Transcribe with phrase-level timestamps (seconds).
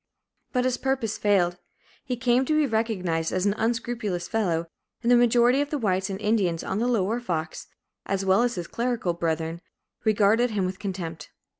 [0.53, 1.59] "But his purpose failed.
[2.03, 4.65] He came to be recognized as an unscrupulous fellow,
[5.03, 7.67] and the majority of the whites and Indians on the Lower Fox,
[8.07, 9.61] as well as his clerical brethren,
[10.03, 11.29] regarded him with contempt.